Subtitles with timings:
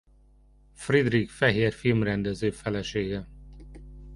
[0.73, 3.27] Friedrich Fehér filmrendező felesége.